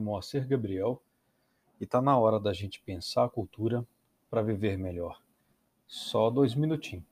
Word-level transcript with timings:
Moacir 0.00 0.46
Gabriel 0.46 1.02
e 1.78 1.84
está 1.84 2.00
na 2.00 2.16
hora 2.18 2.40
da 2.40 2.54
gente 2.54 2.80
pensar 2.80 3.24
a 3.24 3.28
cultura 3.28 3.86
para 4.30 4.42
viver 4.42 4.78
melhor. 4.78 5.22
Só 5.86 6.30
dois 6.30 6.54
minutinhos. 6.54 7.04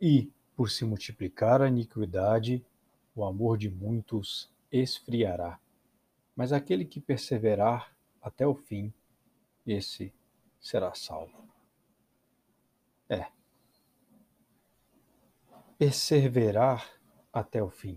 E, 0.00 0.28
por 0.56 0.68
se 0.68 0.84
multiplicar 0.84 1.62
a 1.62 1.68
iniquidade, 1.68 2.64
o 3.14 3.24
amor 3.24 3.56
de 3.56 3.70
muitos 3.70 4.50
esfriará. 4.70 5.60
Mas 6.34 6.52
aquele 6.52 6.84
que 6.84 7.00
perseverar 7.00 7.96
até 8.20 8.44
o 8.44 8.54
fim, 8.54 8.92
esse 9.64 10.12
será 10.60 10.92
salvo. 10.92 11.48
É. 13.08 13.28
Perseverar 15.78 16.90
até 17.32 17.62
o 17.62 17.70
fim 17.70 17.96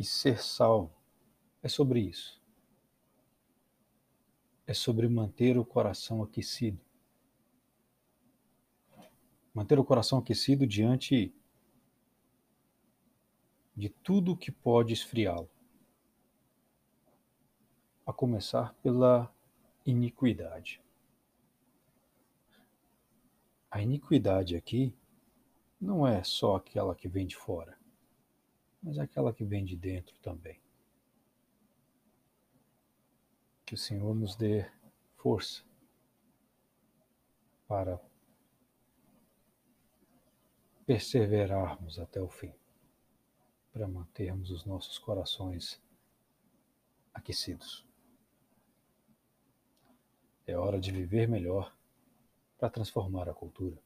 e 0.00 0.04
ser 0.04 0.42
salvo 0.42 0.96
é 1.62 1.68
sobre 1.68 2.00
isso. 2.00 2.40
É 4.66 4.72
sobre 4.72 5.06
manter 5.06 5.58
o 5.58 5.64
coração 5.64 6.22
aquecido. 6.22 6.80
Manter 9.52 9.78
o 9.78 9.84
coração 9.84 10.18
aquecido 10.18 10.66
diante 10.66 11.34
de 13.76 13.90
tudo 13.90 14.34
que 14.34 14.50
pode 14.50 14.94
esfriá-lo. 14.94 15.50
A 18.06 18.12
começar 18.12 18.72
pela 18.76 19.30
iniquidade. 19.84 20.80
A 23.70 23.82
iniquidade 23.82 24.56
aqui 24.56 24.96
não 25.78 26.06
é 26.06 26.24
só 26.24 26.56
aquela 26.56 26.94
que 26.94 27.06
vem 27.06 27.26
de 27.26 27.36
fora 27.36 27.79
mas 28.82 28.98
aquela 28.98 29.32
que 29.32 29.44
vem 29.44 29.64
de 29.64 29.76
dentro 29.76 30.16
também. 30.20 30.60
Que 33.64 33.74
o 33.74 33.78
Senhor 33.78 34.14
nos 34.14 34.34
dê 34.34 34.68
força 35.16 35.62
para 37.68 38.00
perseverarmos 40.86 42.00
até 42.00 42.20
o 42.20 42.28
fim, 42.28 42.52
para 43.72 43.86
mantermos 43.86 44.50
os 44.50 44.64
nossos 44.64 44.98
corações 44.98 45.80
aquecidos. 47.14 47.86
É 50.46 50.56
hora 50.56 50.80
de 50.80 50.90
viver 50.90 51.28
melhor 51.28 51.72
para 52.58 52.70
transformar 52.70 53.28
a 53.28 53.34
cultura. 53.34 53.80